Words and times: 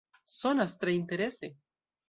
Sonas 0.35 0.75
tre 0.79 0.95
interese! 0.95 1.55